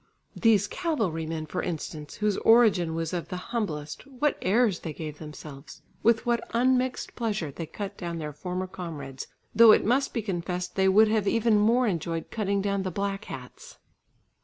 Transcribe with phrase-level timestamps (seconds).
[0.35, 5.83] These cavalrymen, for instance, whose origin was of the humblest, what airs they gave themselves!
[6.01, 10.73] With what unmixed pleasure they cut down their former comrades, though it must be confessed
[10.73, 13.77] they would have even more enjoyed cutting down the "black hats."